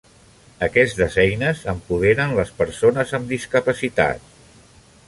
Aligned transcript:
Aquestes 0.67 1.17
eines 1.25 1.61
empoderen 1.75 2.35
les 2.41 2.55
persones 2.63 3.17
amb 3.21 3.35
discapacitat. 3.37 4.31